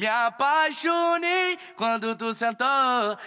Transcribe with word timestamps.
Me 0.00 0.06
apaixonei 0.06 1.58
quando 1.76 2.16
tu 2.16 2.32
sentou 2.32 2.66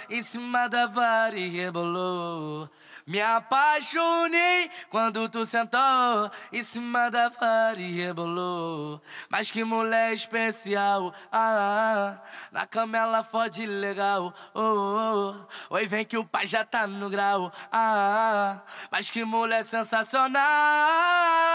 em 0.10 0.24
cima 0.24 0.68
da 0.68 0.88
vara 0.88 1.38
e 1.38 1.48
rebolou. 1.48 2.68
Me 3.06 3.22
apaixonei 3.22 4.72
quando 4.90 5.30
tu 5.30 5.46
sentou 5.46 6.32
em 6.52 6.64
cima 6.64 7.12
da 7.12 7.30
vara 7.30 7.80
e 7.80 7.92
rebolou. 7.92 9.00
Mas 9.30 9.52
que 9.52 9.64
mulher 9.64 10.14
especial, 10.14 11.14
ah, 11.32 12.18
ah 12.18 12.24
na 12.52 12.66
cama 12.66 12.98
ela 12.98 13.24
fode 13.24 13.68
legal, 13.68 14.34
oh, 14.52 14.60
oh, 14.60 15.36
oh. 15.70 15.76
Oi, 15.76 15.86
vem 15.86 16.04
que 16.04 16.18
o 16.18 16.26
pai 16.26 16.48
já 16.48 16.66
tá 16.66 16.88
no 16.88 17.08
grau, 17.08 17.52
ah, 17.72 18.58
ah 18.58 18.62
mas 18.90 19.12
que 19.12 19.24
mulher 19.24 19.64
sensacional. 19.64 21.53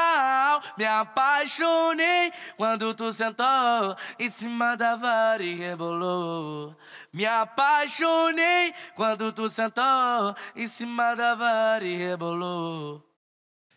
Me 0.78 0.86
apaixonei 0.86 2.32
quando 2.56 2.94
tu 2.94 3.10
sentou 3.10 3.96
em 4.16 4.30
cima 4.30 4.76
da 4.76 4.94
vara 4.94 5.42
e 5.42 5.56
rebolou. 5.56 6.76
Me 7.12 7.26
apaixonei 7.26 8.72
quando 8.94 9.32
tu 9.32 9.50
sentou 9.50 10.36
em 10.54 10.68
cima 10.68 11.16
da 11.16 11.34
vara 11.34 11.84
e 11.84 11.96
rebolou. 11.96 13.07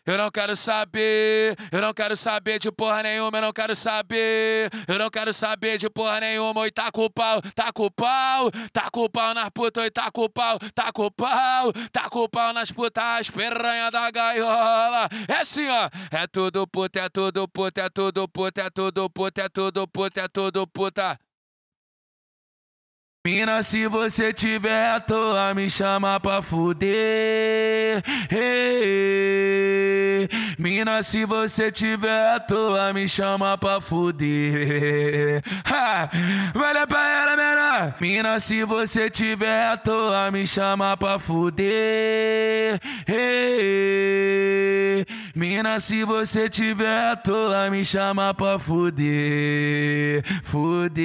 Eu 0.04 0.18
não 0.18 0.32
quero 0.32 0.56
saber, 0.56 1.56
eu 1.70 1.80
não 1.80 1.94
quero 1.94 2.16
saber 2.16 2.58
de 2.58 2.72
porra 2.72 3.04
nenhuma, 3.04 3.38
eu 3.38 3.42
não 3.42 3.52
quero 3.52 3.76
saber, 3.76 4.68
eu 4.88 4.98
não 4.98 5.08
quero 5.08 5.32
saber 5.32 5.78
de 5.78 5.88
porra 5.88 6.18
nenhuma. 6.18 6.62
Oi, 6.62 6.72
tá 6.72 6.90
com 6.90 7.04
o 7.04 7.10
pau, 7.10 7.40
tá 7.54 7.72
com 7.72 7.84
o 7.84 7.90
pau, 7.90 8.50
tá 8.72 8.90
com 8.90 9.04
o 9.04 9.08
pau 9.08 9.32
nas 9.32 9.48
putas, 9.50 9.84
oi, 9.84 9.90
tá 9.92 10.10
com 10.10 10.24
o 10.24 10.28
pau, 10.28 10.58
tá 10.74 10.92
com 10.92 11.06
o 11.06 11.10
pau, 11.10 11.72
tá 11.92 12.10
com 12.10 12.18
o 12.18 12.28
pau 12.28 12.52
nas 12.52 12.72
putas, 12.72 13.30
piranha 13.30 13.92
da 13.92 14.10
gaiola. 14.10 15.08
É 15.28 15.34
assim, 15.34 15.68
ó, 15.68 15.88
é 16.10 16.26
tudo 16.26 16.66
puta, 16.66 16.98
é 16.98 17.08
tudo 17.08 17.46
puta, 17.46 17.82
é 17.82 17.88
tudo 17.88 18.28
puta, 18.28 18.60
é 18.60 18.70
tudo 18.70 19.08
puta, 19.08 19.42
é 19.42 19.48
tudo 19.48 19.86
puta, 19.86 20.20
é 20.20 20.28
tudo 20.28 20.66
puta. 20.66 21.18
Mina, 23.24 23.62
se 23.62 23.86
você 23.86 24.32
tiver 24.32 24.90
à 24.90 24.98
toa, 24.98 25.54
me 25.54 25.70
chama 25.70 26.18
pra 26.18 26.42
fuder. 26.42 28.02
Hey, 28.28 30.28
mina, 30.58 31.00
se 31.04 31.24
você 31.24 31.70
tiver 31.70 32.34
à 32.34 32.40
toa, 32.40 32.92
me 32.92 33.06
chama 33.06 33.56
pra 33.56 33.80
fuder. 33.80 35.40
Ha, 35.64 36.10
olha 36.52 36.84
pra 36.84 37.08
ela, 37.08 37.36
menor. 37.36 37.94
Mina, 38.00 38.40
se 38.40 38.64
você 38.64 39.08
tiver 39.08 39.68
à 39.68 39.76
toa, 39.76 40.28
me 40.32 40.44
chama 40.44 40.96
pra 40.96 41.20
fuder. 41.20 42.80
Hey, 43.06 44.51
mina, 45.42 45.80
se 45.80 46.04
você 46.04 46.48
tiver 46.48 47.10
à 47.10 47.16
toa, 47.16 47.68
me 47.68 47.84
chama 47.84 48.32
pra 48.32 48.60
fuder. 48.60 50.22
Fuder. 50.44 51.02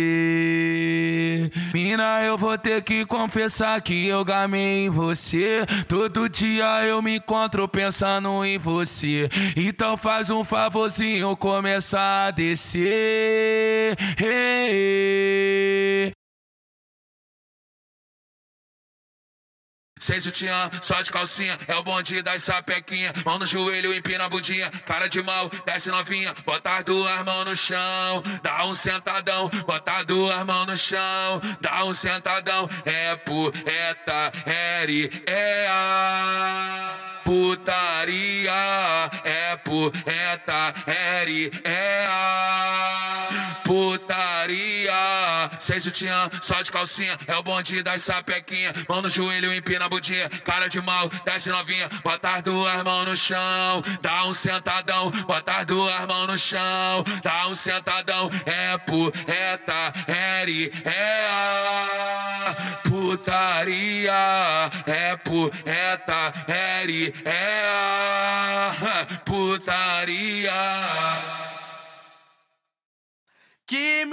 Mina, 1.74 2.24
eu 2.24 2.38
vou 2.38 2.56
ter 2.56 2.84
que 2.84 3.04
confessar 3.04 3.82
que 3.82 4.06
eu 4.08 4.24
gamei 4.24 4.86
em 4.86 4.90
você. 4.90 5.66
Todo 5.88 6.30
dia 6.30 6.86
eu 6.86 7.02
me 7.02 7.16
encontro 7.18 7.68
pensando 7.68 8.46
em 8.46 8.60
você. 8.60 9.28
Então 9.56 9.98
faz 9.98 10.30
um 10.30 10.44
favorzinho 10.44 11.36
começar 11.36 12.28
a 12.28 12.32
descer. 12.32 13.98
Hey. 14.20 16.17
Sem 20.08 20.22
sutiã, 20.22 20.72
só 20.82 21.02
de 21.02 21.12
calcinha, 21.12 21.60
é 21.68 21.76
o 21.76 21.84
bonde 21.84 22.22
das 22.22 22.44
sapequinha. 22.44 23.12
Mão 23.26 23.38
no 23.38 23.46
joelho, 23.46 23.94
empina 23.94 24.24
a 24.24 24.30
bundinha. 24.30 24.72
Cara 24.86 25.10
de 25.10 25.22
mal, 25.22 25.52
desce 25.66 25.90
novinha. 25.90 26.34
Bota 26.46 26.78
as 26.78 26.86
duas 26.86 27.26
mãos 27.26 27.44
no 27.44 27.54
chão, 27.58 28.24
dá 28.42 28.64
um 28.64 28.74
sentadão. 28.74 29.50
Bota 29.66 29.92
as 29.92 30.06
duas 30.06 30.46
mãos 30.46 30.66
no 30.66 30.78
chão, 30.78 31.42
dá 31.60 31.84
um 31.84 31.94
sentadão. 31.94 32.70
É 32.86 33.18
poeta, 33.18 34.32
eri, 34.80 35.12
é 35.28 35.68
a 35.70 37.22
putaria. 37.26 38.54
É 39.26 39.58
poeta, 39.58 40.74
eri, 41.20 41.52
é 41.66 42.06
a 42.08 43.28
putaria. 43.66 44.77
Sem 45.68 45.82
sutiã, 45.82 46.30
só 46.42 46.62
de 46.62 46.72
calcinha, 46.72 47.18
é 47.28 47.36
o 47.36 47.44
bonde 47.44 47.84
das 47.84 48.02
sapequinha. 48.02 48.74
Mão 48.88 49.02
no 49.02 49.10
joelho, 49.10 49.54
empina 49.54 49.84
a 49.84 49.90
bundinha. 49.90 50.30
Cara 50.46 50.70
de 50.70 50.80
mal, 50.80 51.10
desce 51.26 51.50
novinha. 51.50 51.90
Bota 52.06 52.36
as 52.36 52.42
duas 52.42 52.84
mãos 52.84 53.06
no 53.06 53.18
chão, 53.18 53.84
dá 54.02 54.24
um 54.24 54.34
sentadão. 54.34 55.12
Bota 55.12 55.58
as 55.58 55.66
duas 55.66 56.06
mãos 56.06 56.28
no 56.28 56.38
chão, 56.38 57.04
dá 57.22 57.48
um 57.50 57.56
sentadão. 57.56 58.30
É 58.46 58.78
poeta, 58.78 59.94
eri, 60.40 60.72
é 60.86 61.28
a 61.32 62.56
putaria. 62.88 64.14
É 64.86 65.18
poeta, 65.18 66.34
eri, 66.48 67.14
é 67.26 67.66
a 67.68 69.06
putaria. 69.26 70.54
Que 73.68 74.06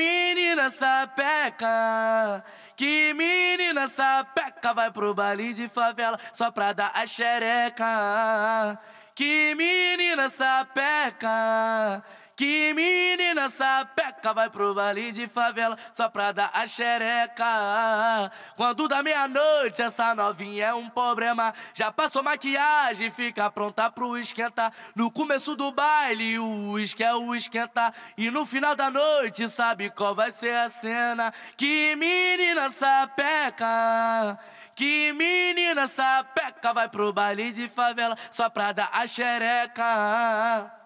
menina 0.65 0.71
sapeca, 0.71 2.45
que 2.77 3.13
menina 3.13 3.89
sapeca 3.89 4.73
vai 4.73 4.91
pro 4.91 5.15
baile 5.15 5.53
de 5.53 5.69
favela 5.69 6.19
só 6.33 6.51
pra 6.51 6.73
dar 6.73 6.91
a 6.95 7.07
xereca. 7.07 8.79
Que 9.15 9.55
menina 9.55 10.31
sapeca, 10.31 12.03
que 12.37 12.73
menina 12.75 13.49
sapeca 13.49 14.33
vai 14.33 14.51
pro 14.51 14.75
baile 14.75 15.13
de 15.13 15.27
favela 15.27 15.77
só 15.93 16.09
pra 16.09 16.33
dar 16.33 16.51
a 16.53 16.67
xereca. 16.67 18.31
Quando 18.57 18.89
dá 18.89 19.03
meia-noite, 19.03 19.83
essa 19.83 20.15
novinha 20.15 20.67
é 20.67 20.75
um 20.75 20.89
problema. 20.89 21.55
Já 21.75 21.93
passou 21.93 22.23
maquiagem, 22.23 23.11
fica 23.11 23.51
pronta 23.51 23.91
pro 23.91 24.19
esquentar. 24.19 24.73
No 24.95 25.11
começo 25.11 25.55
do 25.55 25.71
baile, 25.71 26.39
o 26.39 26.71
uísque 26.73 27.05
é 27.05 27.15
o 27.15 27.35
esquentar. 27.35 27.95
E 28.17 28.31
no 28.31 28.45
final 28.45 28.75
da 28.75 28.91
noite, 28.91 29.49
sabe 29.49 29.91
qual 29.91 30.15
vai 30.15 30.33
ser 30.33 30.55
a 30.55 30.71
cena? 30.71 31.33
Que 31.57 31.95
menina 31.97 32.71
sapeca. 32.71 34.39
Que 34.75 35.13
menina 35.13 35.87
sapeca 35.87 36.73
vai 36.73 36.89
pro 36.89 37.13
baile 37.13 37.53
de 37.53 37.69
favela 37.69 38.17
só 38.31 38.49
pra 38.49 38.73
dar 38.73 38.91
a 38.93 39.07
xereca. 39.07 40.84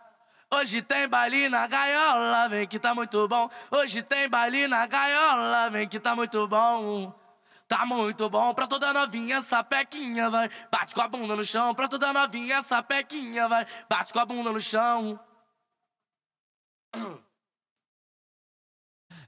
Hoje 0.51 0.81
tem 0.81 1.07
baile 1.07 1.49
na 1.51 1.67
gaiola, 1.67 2.49
vem 2.49 2.67
que 2.67 2.79
tá 2.79 2.95
muito 2.95 3.29
bom. 3.29 3.51
Hoje 3.71 4.03
tem 4.03 4.29
baile 4.29 4.67
na 4.67 4.87
gaiola, 4.87 5.69
vem 5.69 5.87
que 5.87 6.01
tá 6.01 6.17
muito 6.17 6.49
bom. 6.49 7.13
Tá 7.69 7.85
muito 7.85 8.31
bom 8.31 8.55
pra 8.55 8.67
toda 8.67 8.93
novinha 8.95 9.37
essa 9.37 9.63
pequinha, 9.63 10.31
vai. 10.31 10.49
Bate 10.71 10.95
com 10.95 11.03
a 11.03 11.09
bunda 11.09 11.37
no 11.37 11.45
chão, 11.45 11.75
pra 11.75 11.87
toda 11.87 12.15
novinha 12.15 12.57
essa 12.57 12.83
pequinha, 12.83 13.47
vai. 13.47 13.67
Bate 13.91 14.11
com 14.11 14.21
a 14.21 14.25
bunda 14.25 14.51
no 14.51 14.61
chão. 14.61 15.21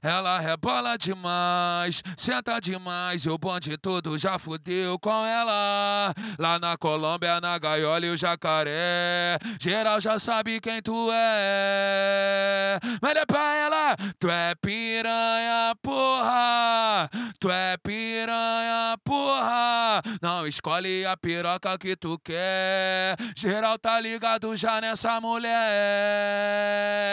Ela 0.03 0.39
rebola 0.39 0.97
demais, 0.97 2.01
senta 2.17 2.59
demais, 2.59 3.23
e 3.23 3.29
o 3.29 3.37
bonde 3.37 3.77
todo 3.77 4.17
já 4.17 4.39
fudeu 4.39 4.97
com 4.97 5.23
ela. 5.25 6.11
Lá 6.39 6.57
na 6.57 6.75
Colômbia, 6.75 7.39
na 7.39 7.59
gaiola 7.59 8.07
e 8.07 8.09
o 8.09 8.17
jacaré. 8.17 9.37
Geral 9.59 10.01
já 10.01 10.17
sabe 10.17 10.59
quem 10.59 10.81
tu 10.81 11.07
é. 11.11 12.79
Mas 12.99 13.15
é 13.15 13.25
pra 13.27 13.53
ela, 13.55 13.95
tu 14.19 14.27
é 14.27 14.55
piranha, 14.55 15.75
porra. 15.83 17.07
Tu 17.39 17.51
é 17.51 17.77
piranha, 17.77 18.97
porra. 19.03 20.01
Não 20.19 20.47
escolhe 20.47 21.05
a 21.05 21.15
piroca 21.15 21.77
que 21.77 21.95
tu 21.95 22.17
quer. 22.23 23.15
Geral 23.37 23.77
tá 23.77 23.99
ligado 23.99 24.55
já 24.57 24.81
nessa 24.81 25.21
mulher. 25.21 25.51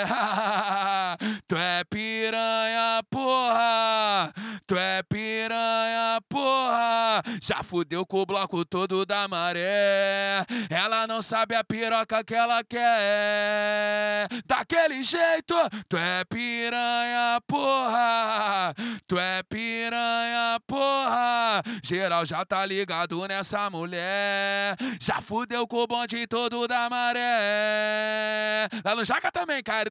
tu 1.49 1.57
é 1.57 1.83
piranha 1.85 3.03
porra! 3.11 4.33
Tu 4.67 4.77
é 4.77 5.03
piranha, 5.03 6.21
porra! 6.29 7.23
Já 7.41 7.63
fudeu 7.63 8.05
com 8.05 8.23
o 8.23 8.27
bloco 8.27 8.65
todo 8.65 9.05
da 9.07 9.27
maré. 9.29 10.45
Ela 10.69 11.07
não 11.07 11.23
sabe 11.23 11.55
a 11.55 11.65
piroca 11.65 12.23
que 12.25 12.35
ela 12.35 12.63
quer. 12.65 14.29
Daquele 14.47 15.03
jeito, 15.03 15.55
tu 15.89 15.97
é 15.97 16.25
piranha, 16.25 17.41
porra! 17.47 18.75
Tu 19.07 19.19
é 19.19 19.43
piranha, 19.43 20.61
porra! 20.67 21.63
Geral 21.83 22.27
já 22.27 22.45
tá 22.45 22.65
ligado 22.67 23.27
nessa 23.27 23.71
mulher. 23.71 24.77
Já 25.01 25.21
fudeu 25.21 25.67
com 25.67 25.79
o 25.79 25.87
bonde 25.87 26.27
todo 26.27 26.67
da 26.69 26.91
maré. 26.91 28.69
Lá 28.85 28.95
no 28.95 29.05
Jaca 29.05 29.31
também, 29.31 29.63
cara. 29.63 29.91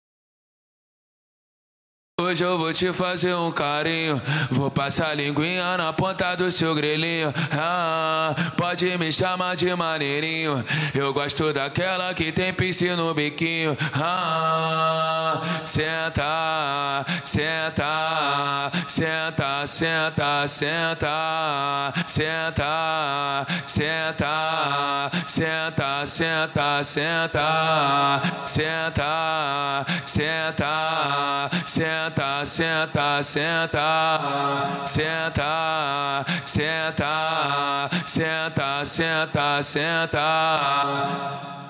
Hoje 2.19 2.43
eu 2.43 2.57
vou 2.57 2.73
te 2.73 2.91
fazer 2.93 3.35
um 3.35 3.51
carinho. 3.51 4.19
Vou 4.49 4.71
passar 4.71 5.15
linguinha 5.15 5.77
na 5.77 5.93
ponta 5.93 6.33
do 6.35 6.51
seu 6.51 6.73
grelhinho. 6.73 7.31
Ah, 7.51 8.33
pode 8.57 8.97
me 8.97 9.11
chamar 9.11 9.55
de 9.55 9.71
maneirinho. 9.75 10.65
Eu 10.95 11.13
gosto 11.13 11.53
daquela 11.53 12.11
que 12.15 12.31
tem 12.31 12.51
piscina 12.51 12.95
no 12.95 13.13
biquinho. 13.13 13.77
Ah, 13.93 15.39
senta, 15.63 17.05
senta, 17.23 18.71
senta, 18.87 19.67
senta, 19.67 20.47
senta, 20.47 21.93
senta, 22.07 23.45
senta, 23.67 25.11
senta, 25.27 26.05
senta, 26.07 26.83
senta, 26.83 28.21
senta, 28.47 29.85
senta, 30.05 31.49
senta 31.65 32.45
senta, 32.45 33.23
senta, 33.23 34.83
senta, 34.85 36.25
senta, 36.45 37.89
senta, 38.05 38.85
senta, 38.85 39.61
senta. 39.61 41.66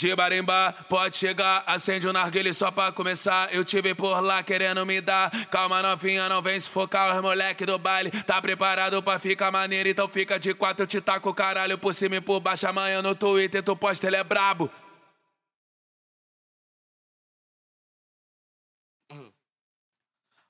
De 0.00 0.14
barimbá, 0.16 0.72
pode 0.88 1.16
chegar, 1.16 1.62
acende 1.66 2.06
o 2.06 2.10
um 2.10 2.12
narguile 2.12 2.52
só 2.52 2.70
pra 2.70 2.90
começar. 2.90 3.54
Eu 3.54 3.64
tive 3.64 3.94
por 3.94 4.20
lá 4.20 4.42
querendo 4.42 4.84
me 4.84 5.00
dar. 5.00 5.30
Calma, 5.46 5.82
novinha, 5.82 6.28
não 6.28 6.42
vem 6.42 6.58
se 6.58 6.68
focar. 6.68 7.14
Os 7.14 7.22
moleque 7.22 7.64
do 7.64 7.78
baile 7.78 8.10
tá 8.10 8.42
preparado 8.42 9.00
pra 9.02 9.20
ficar 9.20 9.52
maneiro. 9.52 9.88
Então 9.88 10.08
fica 10.08 10.38
de 10.38 10.52
quatro, 10.52 10.82
eu 10.82 10.86
te 10.86 11.00
taco 11.00 11.30
o 11.30 11.34
caralho 11.34 11.78
por 11.78 11.94
cima 11.94 12.16
e 12.16 12.20
por 12.20 12.40
baixo. 12.40 12.66
Amanhã 12.66 13.00
no 13.00 13.14
Twitter 13.14 13.62
tu 13.62 13.76
posta, 13.76 14.08
ele 14.08 14.16
é 14.16 14.24
brabo. 14.24 14.68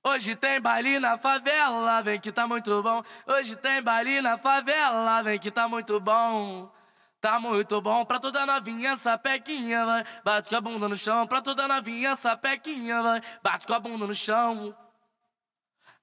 Hoje 0.06 0.34
tem 0.36 0.60
baile 0.60 0.98
na 0.98 1.18
favela, 1.18 2.02
vem 2.02 2.20
que 2.20 2.32
tá 2.32 2.46
muito 2.46 2.82
bom. 2.82 3.02
Hoje 3.26 3.56
tem 3.56 3.82
baile 3.82 4.20
na 4.20 4.36
favela, 4.38 5.22
vem 5.22 5.38
que 5.38 5.50
tá 5.50 5.66
muito 5.68 5.98
bom. 6.00 6.70
Tá 7.24 7.40
muito 7.40 7.80
bom 7.80 8.04
pra 8.04 8.20
toda 8.20 8.44
novinha 8.44 8.90
essa 8.90 9.16
pequinha, 9.16 9.86
vai. 9.86 10.04
Bate 10.22 10.50
com 10.50 10.56
a 10.56 10.60
bunda 10.60 10.90
no 10.90 10.94
chão, 10.94 11.26
pra 11.26 11.40
toda 11.40 11.66
novinha 11.66 12.10
essa 12.10 12.36
pequinha, 12.36 13.02
vai. 13.02 13.22
Bate 13.42 13.66
com 13.66 13.72
a 13.72 13.80
bunda 13.80 14.06
no 14.06 14.14
chão. 14.14 14.76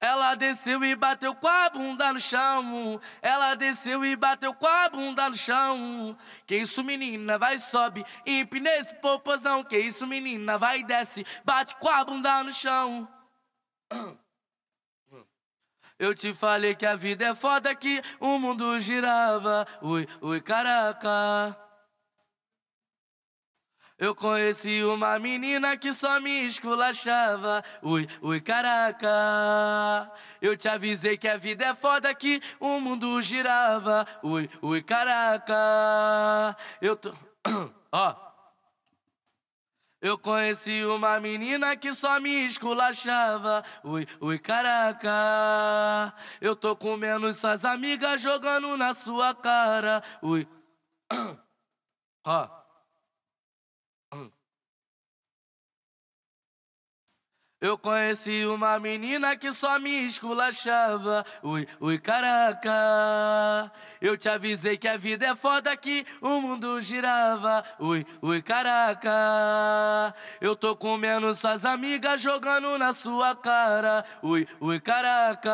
Ela 0.00 0.34
desceu 0.34 0.84
e 0.84 0.96
bateu 0.96 1.32
com 1.32 1.46
a 1.46 1.70
bunda 1.70 2.12
no 2.12 2.18
chão. 2.18 3.00
Ela 3.22 3.54
desceu 3.54 4.04
e 4.04 4.16
bateu 4.16 4.52
com 4.52 4.66
a 4.66 4.88
bunda 4.88 5.30
no 5.30 5.36
chão. 5.36 6.18
Que 6.44 6.56
isso, 6.56 6.82
menina, 6.82 7.38
vai 7.38 7.56
sobe, 7.60 8.04
empina 8.26 8.70
esse 8.70 8.96
popozão. 8.96 9.62
Que 9.62 9.78
isso, 9.78 10.04
menina, 10.08 10.58
vai 10.58 10.82
desce, 10.82 11.24
bate 11.44 11.76
com 11.76 11.88
a 11.88 12.04
bunda 12.04 12.42
no 12.42 12.52
chão. 12.52 13.08
Eu 16.02 16.12
te 16.12 16.34
falei 16.34 16.74
que 16.74 16.84
a 16.84 16.96
vida 16.96 17.26
é 17.26 17.32
foda, 17.32 17.72
que 17.76 18.02
o 18.18 18.36
mundo 18.36 18.80
girava. 18.80 19.64
Ui, 19.80 20.04
ui, 20.20 20.40
caraca. 20.40 21.56
Eu 23.96 24.12
conheci 24.12 24.82
uma 24.82 25.16
menina 25.20 25.76
que 25.76 25.94
só 25.94 26.18
me 26.18 26.44
esculachava. 26.44 27.62
Ui, 27.80 28.04
ui, 28.20 28.40
caraca. 28.40 30.10
Eu 30.40 30.56
te 30.56 30.68
avisei 30.68 31.16
que 31.16 31.28
a 31.28 31.36
vida 31.36 31.66
é 31.66 31.72
foda, 31.72 32.12
que 32.12 32.42
o 32.58 32.80
mundo 32.80 33.22
girava. 33.22 34.04
Ui, 34.24 34.50
ui, 34.60 34.82
caraca. 34.82 36.56
Eu 36.80 36.96
tô. 36.96 37.14
Ó. 37.92 38.10
oh. 38.10 38.31
Eu 40.02 40.18
conheci 40.18 40.84
uma 40.84 41.20
menina 41.20 41.76
que 41.76 41.94
só 41.94 42.18
me 42.18 42.44
esculachava. 42.44 43.64
Ui, 43.84 44.04
ui, 44.20 44.36
caraca. 44.36 46.12
Eu 46.40 46.56
tô 46.56 46.74
comendo 46.74 47.32
suas 47.32 47.64
amigas 47.64 48.20
jogando 48.20 48.76
na 48.76 48.94
sua 48.94 49.32
cara. 49.32 50.02
Ui. 50.20 50.44
Ó. 52.26 52.61
Eu 57.62 57.78
conheci 57.78 58.44
uma 58.44 58.76
menina 58.80 59.36
que 59.36 59.52
só 59.52 59.78
me 59.78 60.04
esculachava. 60.04 61.24
Ui, 61.44 61.64
ui, 61.78 61.96
caraca. 61.96 63.70
Eu 64.00 64.16
te 64.16 64.28
avisei 64.28 64.76
que 64.76 64.88
a 64.88 64.96
vida 64.96 65.26
é 65.26 65.36
foda, 65.36 65.76
que 65.76 66.04
o 66.20 66.40
mundo 66.40 66.80
girava. 66.80 67.62
Ui, 67.78 68.04
ui, 68.20 68.42
caraca. 68.42 70.12
Eu 70.40 70.56
tô 70.56 70.74
comendo 70.74 71.32
suas 71.36 71.64
amigas 71.64 72.20
jogando 72.20 72.76
na 72.76 72.92
sua 72.92 73.36
cara. 73.36 74.04
Ui, 74.24 74.44
ui, 74.60 74.80
caraca. 74.80 75.52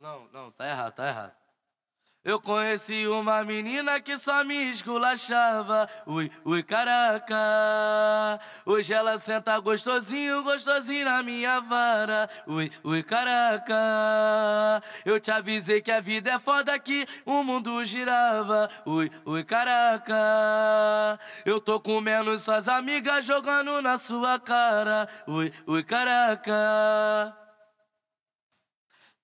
Não, 0.00 0.28
não, 0.32 0.50
tá 0.50 0.66
errado, 0.66 0.92
tá 0.94 1.06
errado. 1.06 1.45
Eu 2.26 2.40
conheci 2.40 3.06
uma 3.06 3.44
menina 3.44 4.00
que 4.00 4.18
só 4.18 4.42
me 4.42 4.68
esculachava. 4.68 5.88
Ui, 6.04 6.28
ui, 6.44 6.60
caraca. 6.60 7.36
Hoje 8.64 8.92
ela 8.92 9.16
senta 9.16 9.56
gostosinho, 9.60 10.42
gostosinho 10.42 11.04
na 11.04 11.22
minha 11.22 11.60
vara. 11.60 12.28
Ui, 12.44 12.68
ui, 12.82 13.00
caraca. 13.04 13.76
Eu 15.04 15.20
te 15.20 15.30
avisei 15.30 15.80
que 15.80 15.92
a 15.92 16.00
vida 16.00 16.32
é 16.32 16.38
foda 16.40 16.76
que 16.80 17.06
o 17.24 17.44
mundo 17.44 17.84
girava. 17.84 18.68
Ui, 18.84 19.08
ui, 19.24 19.44
caraca. 19.44 20.16
Eu 21.44 21.60
tô 21.60 21.78
comendo 21.78 22.36
suas 22.40 22.66
amigas 22.66 23.24
jogando 23.24 23.80
na 23.80 23.98
sua 23.98 24.40
cara. 24.40 25.08
Ui, 25.28 25.52
ui, 25.64 25.84
caraca. 25.84 27.45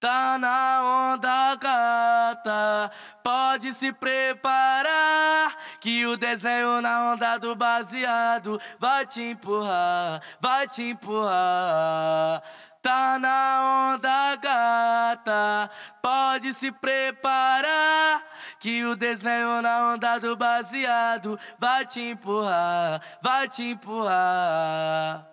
Tá 0.02 0.36
na 0.36 0.82
onda 0.82 1.54
gata, 1.54 2.90
pode 3.22 3.72
se 3.72 3.92
preparar 3.92 5.56
que 5.80 6.04
o 6.04 6.16
desenho 6.16 6.80
na 6.80 7.12
onda 7.12 7.38
do 7.38 7.54
baseado 7.54 8.60
vai 8.80 9.06
te 9.06 9.22
empurrar, 9.22 10.20
vai 10.40 10.66
te 10.66 10.82
empurrar. 10.90 12.42
Tá 12.82 13.16
na 13.20 13.94
onda 13.94 14.34
gata, 14.42 15.70
pode 16.02 16.52
se 16.52 16.72
preparar 16.72 18.24
que 18.58 18.84
o 18.84 18.96
desenho 18.96 19.62
na 19.62 19.92
onda 19.92 20.18
do 20.18 20.36
baseado 20.36 21.38
vai 21.60 21.86
te 21.86 22.00
empurrar, 22.00 23.00
vai 23.22 23.48
te 23.48 23.70
empurrar. 23.70 25.31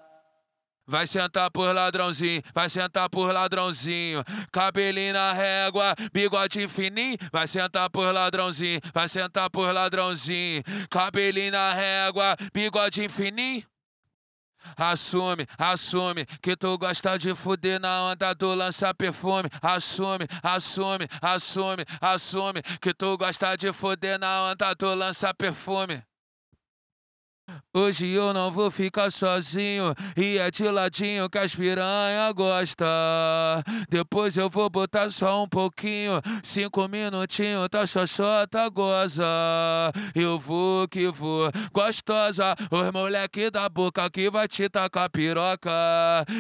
Vai 0.90 1.06
sentar 1.06 1.52
por 1.52 1.72
ladrãozinho, 1.72 2.42
vai 2.52 2.68
sentar 2.68 3.08
por 3.10 3.32
ladrãozinho. 3.32 4.24
Cabelinho 4.52 5.14
na 5.14 5.34
régua, 5.34 5.96
bigode 6.12 6.68
fininho. 6.68 7.16
Vai 7.32 7.48
sentar 7.48 7.90
por 7.92 8.12
ladrãozinho, 8.12 8.82
vai 8.92 9.08
sentar 9.08 9.52
por 9.52 9.72
ladrãozinho. 9.72 10.64
Cabelinho 10.90 11.52
na 11.52 11.74
régua, 11.74 12.36
bigode 12.52 13.08
fininho. 13.08 13.64
Assume, 14.76 15.46
assume 15.58 16.26
que 16.42 16.56
tu 16.56 16.76
gosta 16.78 17.18
de 17.18 17.36
fuder 17.36 17.80
na 17.80 18.12
onda 18.12 18.34
do 18.34 18.56
lança 18.56 18.92
perfume. 18.94 19.48
Assume, 19.62 20.26
assume, 20.42 21.08
assume, 21.22 21.86
assume 22.02 22.62
que 22.82 22.94
tu 22.94 23.16
gosta 23.16 23.56
de 23.56 23.72
fuder 23.72 24.20
na 24.20 24.50
onda 24.50 24.74
do 24.74 24.96
lança 24.96 25.34
perfume. 25.34 26.09
Hoje 27.74 28.08
eu 28.08 28.34
não 28.34 28.52
vou 28.52 28.72
ficar 28.72 29.12
sozinho 29.12 29.94
e 30.18 30.38
é 30.38 30.50
de 30.50 30.64
ladinho 30.70 31.30
que 31.30 31.38
as 31.38 31.54
piranha 31.54 32.32
gosta. 32.34 32.86
Depois 33.90 34.36
eu 34.36 34.50
vou 34.50 34.70
botar 34.70 35.12
só 35.12 35.44
um 35.44 35.48
pouquinho, 35.48 36.20
cinco 36.44 36.88
minutinhos, 36.88 37.70
tá 37.70 37.86
xoxota 37.86 38.68
goza. 38.70 39.24
Eu 40.16 40.40
vou 40.40 40.88
que 40.88 41.12
vou, 41.12 41.52
gostosa, 41.72 42.56
os 42.72 42.92
moleque 42.92 43.52
da 43.52 43.70
boca 43.70 44.10
que 44.10 44.30
vai 44.30 44.48
te 44.48 44.68
tacar 44.68 45.10
piroca. 45.10 45.70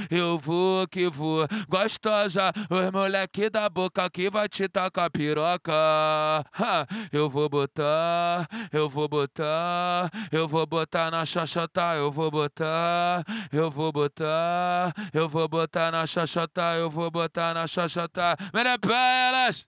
Eu 0.09 0.37
vou 0.37 0.87
que 0.87 1.09
vou, 1.09 1.47
gostosa, 1.67 2.51
os 2.69 2.91
moleque 2.91 3.49
da 3.49 3.69
boca 3.69 4.09
que 4.09 4.29
vai 4.29 4.49
te 4.49 4.67
tacar 4.67 5.11
piroca. 5.11 5.73
Ha, 5.73 6.87
eu 7.11 7.29
vou 7.29 7.47
botar, 7.47 8.47
eu 8.73 8.89
vou 8.89 9.07
botar, 9.07 10.09
eu 10.31 10.47
vou 10.47 10.65
botar 10.65 10.98
botar 10.99 11.11
na 11.11 11.25
xoxota, 11.25 11.95
eu 11.95 12.11
vou 12.11 12.29
botar, 12.29 13.23
eu 13.53 13.71
vou 13.71 13.91
botar, 13.91 14.93
eu 15.13 15.29
vou 15.29 15.47
botar 15.47 15.91
na 15.91 16.05
xoxota, 16.05 16.75
eu 16.75 16.89
vou 16.89 17.09
botar 17.09 17.53
na 17.53 17.65
xoxota. 17.67 18.35
Menepelas! 18.53 19.65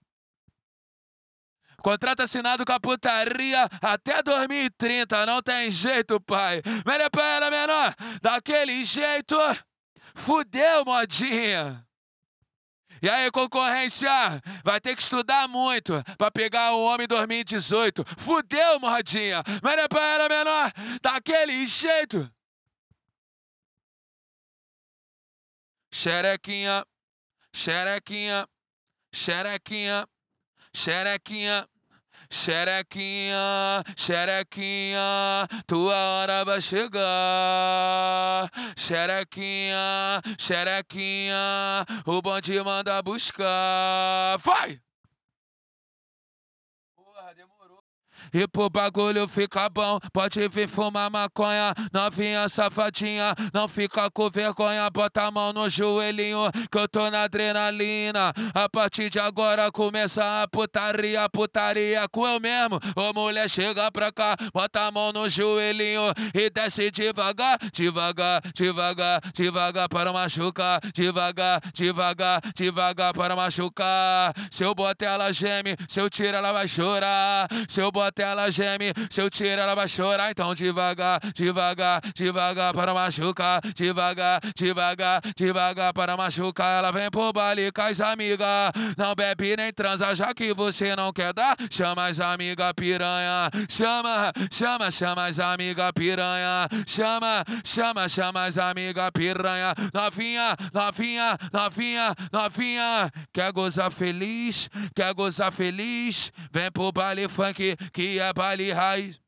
Contrato 1.77 2.21
assinado 2.21 2.65
com 2.65 2.73
a 2.73 2.79
putaria 2.79 3.67
até 3.81 4.21
2030, 4.21 5.25
não 5.25 5.41
tem 5.41 5.71
jeito, 5.71 6.19
pai. 6.19 6.61
Menepelas, 6.85 7.49
menor, 7.49 7.95
daquele 8.21 8.83
jeito, 8.83 9.37
fudeu, 10.13 10.83
modinha. 10.85 11.85
E 13.01 13.09
aí, 13.09 13.31
concorrência, 13.31 14.09
vai 14.63 14.79
ter 14.79 14.95
que 14.95 15.01
estudar 15.01 15.47
muito 15.47 15.93
pra 16.19 16.29
pegar 16.29 16.73
o 16.73 16.83
homem 16.83 17.07
2018. 17.07 18.05
Fudeu, 18.19 18.79
mordinha. 18.79 19.43
Mas 19.63 19.79
é 19.79 19.87
pra 19.87 20.05
ela 20.05 20.29
menor, 20.29 20.71
daquele 21.01 21.65
jeito. 21.65 22.31
Xerequinha, 25.91 26.85
xerequinha, 27.53 28.47
xerequinha, 29.13 30.07
xerequinha. 30.73 31.67
Xerequinha, 32.31 33.83
xerequinha, 33.97 35.47
tua 35.67 35.93
hora 35.93 36.45
vai 36.45 36.61
chegar. 36.61 38.49
Xerequinha, 38.77 40.21
xerequinha, 40.39 41.85
o 42.05 42.21
bonde 42.21 42.63
manda 42.63 43.01
buscar. 43.01 44.37
Vai! 44.39 44.79
E 48.33 48.47
pro 48.47 48.69
bagulho 48.69 49.27
fica 49.27 49.69
bom, 49.69 49.99
pode 50.13 50.47
vir 50.47 50.67
fumar 50.67 51.09
maconha. 51.09 51.73
Novinha 51.91 52.47
safadinha, 52.47 53.35
não 53.53 53.67
fica 53.67 54.09
com 54.09 54.29
vergonha. 54.29 54.89
Bota 54.89 55.23
a 55.23 55.31
mão 55.31 55.51
no 55.51 55.69
joelhinho, 55.69 56.49
que 56.71 56.77
eu 56.77 56.87
tô 56.87 57.09
na 57.09 57.23
adrenalina. 57.23 58.33
A 58.53 58.69
partir 58.69 59.09
de 59.09 59.19
agora 59.19 59.71
começa 59.71 60.43
a 60.43 60.47
putaria, 60.47 61.27
putaria 61.29 62.07
com 62.09 62.27
eu 62.27 62.39
mesmo. 62.39 62.79
Ô 62.95 63.13
mulher, 63.13 63.49
chega 63.49 63.91
pra 63.91 64.11
cá, 64.11 64.35
bota 64.53 64.87
a 64.87 64.91
mão 64.91 65.11
no 65.11 65.29
joelhinho 65.29 66.13
e 66.33 66.49
desce 66.49 66.89
devagar, 66.91 67.57
devagar, 67.71 68.41
devagar, 68.53 69.21
devagar 69.33 69.89
para 69.89 70.13
machucar. 70.13 70.79
Devagar, 70.93 71.61
devagar, 71.73 72.41
devagar 72.55 73.13
para 73.13 73.35
machucar. 73.35 74.33
Se 74.49 74.63
eu 74.63 74.73
botar 74.73 75.05
ela 75.05 75.31
geme, 75.33 75.75
se 75.87 75.99
eu 75.99 76.09
tiro 76.09 76.37
ela 76.37 76.51
vai 76.51 76.67
chorar. 76.67 77.47
Se 77.67 77.81
eu 77.81 77.91
botar 78.21 78.31
ela 78.31 78.51
geme, 78.51 78.93
se 79.09 79.21
eu 79.21 79.29
tiro 79.29 79.61
ela 79.61 79.75
vai 79.75 79.87
chorar. 79.87 80.31
Então 80.31 80.53
devagar, 80.53 81.19
devagar, 81.33 82.01
devagar 82.13 82.73
para 82.73 82.93
machucar, 82.93 83.61
devagar, 83.75 84.39
devagar, 84.55 85.21
devagar 85.35 85.93
para 85.93 86.15
machucar. 86.15 86.77
Ela 86.77 86.91
vem 86.91 87.09
pro 87.09 87.33
baile 87.33 87.71
com 87.71 87.81
as 87.81 87.99
amigas, 87.99 88.47
não 88.97 89.15
bebe 89.15 89.55
nem 89.57 89.73
transa, 89.73 90.15
já 90.15 90.33
que 90.33 90.53
você 90.53 90.95
não 90.95 91.11
quer 91.11 91.33
dar. 91.33 91.55
Chama 91.69 92.07
as 92.07 92.19
amigas 92.19 92.73
piranha, 92.73 93.49
chama, 93.69 94.31
chama, 94.51 94.91
chama 94.91 95.25
as 95.25 95.39
amigas 95.39 95.91
piranha, 95.93 96.67
chama, 96.85 97.43
chama, 97.63 98.07
chama 98.07 98.45
as 98.45 98.57
amigas 98.57 99.09
piranha. 99.11 99.73
Novinha, 99.93 100.55
novinha, 100.73 101.37
novinha, 101.51 102.15
novinha, 102.31 103.11
quer 103.33 103.51
gozar 103.51 103.91
feliz, 103.91 104.69
quer 104.95 105.13
gozar 105.13 105.51
feliz, 105.51 106.31
vem 106.51 106.71
pro 106.71 106.91
baile 106.91 107.27
funk 107.27 107.75
que 107.91 108.10
é 108.19 108.33
baile 108.33 108.71
raiz. 108.71 109.19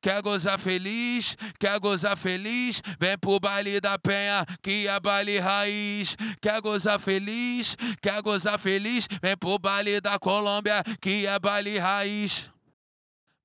Quer 0.00 0.22
gozar 0.22 0.58
feliz, 0.58 1.36
quer 1.58 1.78
gozar 1.80 2.16
feliz, 2.16 2.82
vem 3.00 3.18
pro 3.18 3.40
baile 3.40 3.80
da 3.80 3.98
penha, 3.98 4.44
que 4.62 4.86
é 4.86 5.00
baile 5.00 5.38
raiz. 5.38 6.16
Quer 6.40 6.60
gozar 6.60 6.98
feliz, 6.98 7.76
quer 8.00 8.20
gozar 8.22 8.58
feliz, 8.58 9.08
vem 9.20 9.36
pro 9.36 9.58
baile 9.58 10.00
da 10.00 10.18
Colômbia, 10.18 10.82
que 11.00 11.26
é 11.26 11.38
baile 11.38 11.78
raiz. 11.78 12.50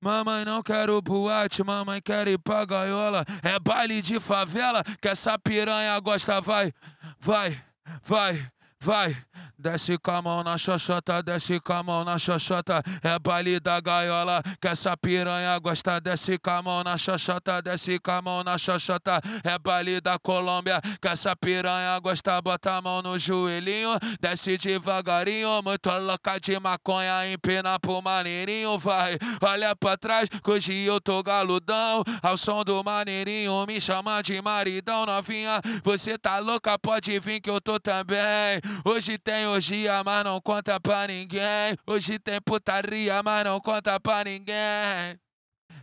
Mamãe 0.00 0.44
não 0.44 0.62
quero 0.62 1.00
boate, 1.00 1.64
mamãe 1.64 2.00
quer 2.02 2.28
ir 2.28 2.38
pra 2.38 2.66
gaiola. 2.66 3.24
É 3.42 3.58
baile 3.58 4.02
de 4.02 4.20
favela, 4.20 4.84
que 5.00 5.08
essa 5.08 5.38
piranha 5.38 5.98
gosta, 5.98 6.42
vai, 6.42 6.72
vai, 7.18 7.58
vai, 8.04 8.46
vai. 8.80 9.16
Desce 9.58 9.96
com 9.98 10.10
a 10.10 10.22
mão 10.22 10.42
na 10.42 10.58
xoxota, 10.58 11.22
desce 11.22 11.60
com 11.60 11.72
a 11.72 11.82
mão 11.82 12.04
na 12.04 12.18
xoxota. 12.18 12.82
É 13.02 13.18
baile 13.18 13.60
da 13.60 13.80
gaiola, 13.80 14.42
que 14.60 14.68
essa 14.68 14.96
piranha 14.96 15.58
gosta. 15.58 16.00
Desce 16.00 16.38
com 16.38 16.50
a 16.50 16.62
mão 16.62 16.82
na 16.84 16.98
xoxota, 16.98 17.62
desce 17.62 17.98
com 17.98 18.10
a 18.10 18.22
mão 18.22 18.44
na 18.44 18.58
xoxota. 18.58 19.20
É 19.42 19.58
baile 19.58 20.00
da 20.00 20.18
Colômbia, 20.18 20.80
que 21.00 21.08
essa 21.08 21.34
piranha 21.36 21.98
gosta. 21.98 22.40
Bota 22.42 22.76
a 22.76 22.82
mão 22.82 23.02
no 23.02 23.18
joelhinho, 23.18 23.98
desce 24.20 24.58
devagarinho. 24.58 25.62
Muito 25.62 25.90
louca 25.90 26.38
de 26.38 26.58
maconha, 26.58 27.32
empina 27.32 27.78
pro 27.78 28.02
maneirinho. 28.02 28.78
Vai, 28.78 29.18
olha 29.40 29.74
pra 29.76 29.96
trás, 29.96 30.28
que 30.28 30.50
hoje 30.50 30.84
eu 30.84 31.00
tô 31.00 31.22
galudão. 31.22 32.02
Ao 32.22 32.36
som 32.36 32.64
do 32.64 32.82
maneirinho, 32.82 33.64
me 33.66 33.80
chama 33.80 34.22
de 34.22 34.40
maridão. 34.42 35.06
Novinha, 35.06 35.60
você 35.82 36.18
tá 36.18 36.38
louca, 36.38 36.78
pode 36.78 37.18
vir 37.20 37.40
que 37.40 37.50
eu 37.50 37.60
tô 37.60 37.78
também. 37.78 38.60
Hoje 38.84 39.18
tem 39.24 39.46
orgia, 39.46 40.04
mas 40.04 40.22
não 40.22 40.40
conta 40.40 40.78
pra 40.78 41.06
ninguém. 41.06 41.76
Hoje 41.86 42.18
tem 42.18 42.40
putaria, 42.42 43.22
mas 43.22 43.44
não 43.44 43.58
conta 43.58 43.98
pra 43.98 44.22
ninguém. 44.24 45.18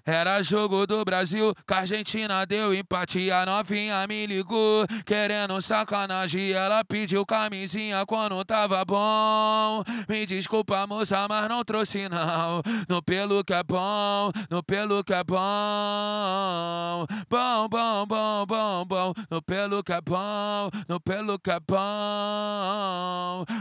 Era 0.06 0.42
jogo 0.42 0.88
do 0.88 1.06
Brasil, 1.06 1.54
que 1.68 1.74
a 1.74 1.78
Argentina 1.80 2.46
deu 2.46 2.74
empate. 2.74 3.30
A 3.30 3.46
novinha 3.46 4.06
me 4.08 4.26
ligou, 4.26 4.88
querendo 5.06 5.62
sacanagem. 5.62 6.52
Ela 6.52 6.84
pediu 6.84 7.24
camisinha 7.26 8.04
quando 8.08 8.44
tava 8.44 8.84
bom. 8.84 9.84
Me 10.10 10.26
desculpa, 10.26 10.88
moça, 10.88 11.28
mas 11.30 11.48
não 11.48 11.64
trouxe 11.64 12.10
não. 12.10 12.64
No 12.90 13.04
pelo 13.04 13.44
que 13.44 13.54
é 13.54 13.64
bom, 13.64 14.32
no 14.50 14.64
pelo 14.64 15.04
que 15.04 15.14
é 15.14 15.24
bom. 15.24 17.06
Bom, 17.30 17.70
bom, 17.70 18.06
bom, 18.08 18.46
bom, 18.48 18.86
bom. 18.86 19.14
No 19.30 19.42
pelo 19.42 19.84
que 19.84 19.94
é 19.94 20.02
bom, 20.02 20.70
no 20.90 21.00
pelo 21.00 21.38
que 21.38 21.52
é 21.52 21.60
bom. 21.60 23.11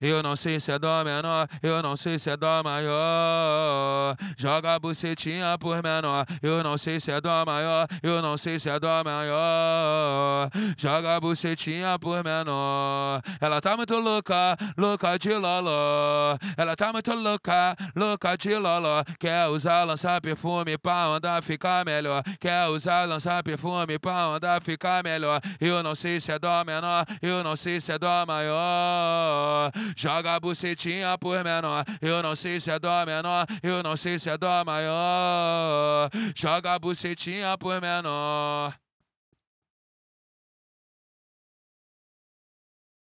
Eu 0.00 0.22
não 0.22 0.36
sei 0.36 0.60
se 0.60 0.70
é 0.70 0.78
dó 0.78 1.02
menor, 1.02 1.48
eu 1.60 1.82
não 1.82 1.96
sei 1.96 2.20
se 2.20 2.30
é 2.30 2.36
dó 2.36 2.62
maior. 2.62 4.16
Joga 4.36 4.74
a 4.76 4.78
bucetinha 4.78 5.58
por 5.58 5.82
menor, 5.82 6.24
eu 6.40 6.62
não 6.62 6.78
sei 6.78 7.00
se 7.00 7.10
é 7.10 7.20
dó 7.20 7.44
maior, 7.44 7.88
eu 8.00 8.22
não 8.22 8.36
sei 8.36 8.60
se 8.60 8.70
é 8.70 8.78
dó 8.78 9.02
maior. 9.04 10.50
Joga 10.76 11.16
a 11.16 11.20
bucetinha 11.20 11.98
por 11.98 12.22
menor. 12.22 13.20
Ela 13.40 13.60
tá 13.60 13.76
muito 13.76 13.98
louca, 13.98 14.56
louca 14.76 15.18
de 15.18 15.34
loló. 15.34 16.38
Ela 16.56 16.76
tá 16.76 16.92
muito 16.92 17.12
louca, 17.14 17.74
louca 17.96 18.36
de 18.36 18.54
loló. 18.54 19.02
Quer 19.18 19.48
usar, 19.48 19.82
lançar 19.82 20.20
perfume 20.20 20.78
pra 20.78 21.06
andar 21.06 21.42
ficar 21.42 21.84
melhor. 21.84 22.22
Quer 22.38 22.68
usar, 22.68 23.04
lançar 23.04 23.42
perfume 23.42 23.98
pra 23.98 24.26
andar 24.26 24.62
ficar 24.62 25.02
melhor. 25.02 25.40
Eu 25.60 25.82
não 25.82 25.96
sei 25.96 26.20
se 26.20 26.30
é 26.30 26.38
dó 26.38 26.62
menor, 26.64 27.04
eu 27.20 27.42
não 27.42 27.56
sei 27.56 27.80
se 27.80 27.90
é 27.90 27.98
dó 27.98 28.24
maior. 28.24 29.72
Joga 29.96 30.34
a 30.34 30.40
bucetinha 30.40 31.16
por 31.18 31.42
menor. 31.44 31.84
Eu 32.00 32.22
não 32.22 32.34
sei 32.34 32.60
se 32.60 32.70
é 32.70 32.78
dó 32.78 33.04
menor, 33.04 33.46
eu 33.62 33.82
não 33.82 33.96
sei 33.96 34.18
se 34.18 34.28
é 34.30 34.36
dó 34.38 34.64
maior. 34.64 36.10
Joga 36.34 36.74
a 36.74 36.78
bucetinha 36.78 37.56
por 37.58 37.80
menor. 37.80 38.74